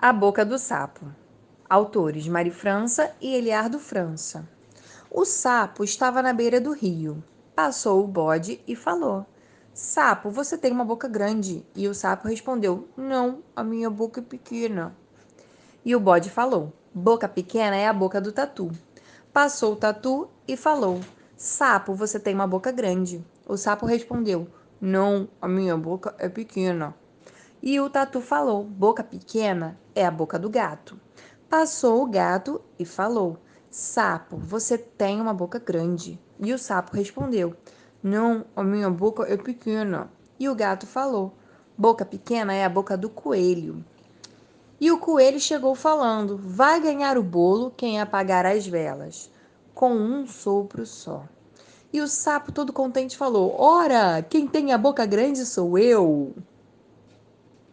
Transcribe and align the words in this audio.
A 0.00 0.12
Boca 0.12 0.44
do 0.44 0.60
Sapo. 0.60 1.06
Autores 1.68 2.28
Mari 2.28 2.52
França 2.52 3.10
e 3.20 3.34
Eliardo 3.34 3.80
França. 3.80 4.48
O 5.10 5.24
sapo 5.24 5.82
estava 5.82 6.22
na 6.22 6.32
beira 6.32 6.60
do 6.60 6.70
rio. 6.70 7.20
Passou 7.52 8.04
o 8.04 8.06
bode 8.06 8.60
e 8.64 8.76
falou: 8.76 9.26
Sapo, 9.74 10.30
você 10.30 10.56
tem 10.56 10.70
uma 10.70 10.84
boca 10.84 11.08
grande. 11.08 11.66
E 11.74 11.88
o 11.88 11.94
sapo 11.94 12.28
respondeu: 12.28 12.88
Não, 12.96 13.42
a 13.56 13.64
minha 13.64 13.90
boca 13.90 14.20
é 14.20 14.22
pequena. 14.22 14.96
E 15.84 15.96
o 15.96 16.00
bode 16.00 16.30
falou: 16.30 16.72
Boca 16.94 17.28
pequena 17.28 17.74
é 17.74 17.88
a 17.88 17.92
boca 17.92 18.20
do 18.20 18.30
tatu. 18.30 18.70
Passou 19.32 19.72
o 19.72 19.76
tatu 19.76 20.28
e 20.46 20.56
falou: 20.56 21.00
Sapo, 21.36 21.92
você 21.92 22.20
tem 22.20 22.36
uma 22.36 22.46
boca 22.46 22.70
grande. 22.70 23.20
O 23.44 23.56
sapo 23.56 23.84
respondeu: 23.84 24.46
Não, 24.80 25.28
a 25.42 25.48
minha 25.48 25.76
boca 25.76 26.14
é 26.18 26.28
pequena. 26.28 26.94
E 27.62 27.80
o 27.80 27.90
tatu 27.90 28.20
falou: 28.20 28.62
Boca 28.62 29.02
pequena 29.02 29.78
é 29.94 30.06
a 30.06 30.10
boca 30.10 30.38
do 30.38 30.48
gato. 30.48 30.98
Passou 31.48 32.02
o 32.02 32.06
gato 32.06 32.60
e 32.78 32.84
falou: 32.84 33.38
Sapo, 33.70 34.36
você 34.36 34.78
tem 34.78 35.20
uma 35.20 35.34
boca 35.34 35.58
grande. 35.58 36.20
E 36.38 36.52
o 36.52 36.58
sapo 36.58 36.96
respondeu: 36.96 37.54
Não, 38.02 38.44
a 38.54 38.62
minha 38.62 38.88
boca 38.88 39.24
é 39.24 39.36
pequena. 39.36 40.08
E 40.38 40.48
o 40.48 40.54
gato 40.54 40.86
falou: 40.86 41.34
Boca 41.76 42.04
pequena 42.04 42.54
é 42.54 42.64
a 42.64 42.68
boca 42.68 42.96
do 42.96 43.10
coelho. 43.10 43.84
E 44.80 44.92
o 44.92 44.98
coelho 44.98 45.40
chegou 45.40 45.74
falando: 45.74 46.38
Vai 46.38 46.80
ganhar 46.80 47.18
o 47.18 47.22
bolo 47.24 47.72
quem 47.76 48.00
apagar 48.00 48.46
as 48.46 48.66
velas, 48.66 49.30
com 49.74 49.92
um 49.92 50.26
sopro 50.28 50.86
só. 50.86 51.24
E 51.92 52.00
o 52.00 52.06
sapo, 52.06 52.52
todo 52.52 52.72
contente, 52.72 53.16
falou: 53.16 53.56
Ora, 53.58 54.22
quem 54.22 54.46
tem 54.46 54.72
a 54.72 54.78
boca 54.78 55.04
grande 55.04 55.44
sou 55.44 55.76
eu. 55.76 56.36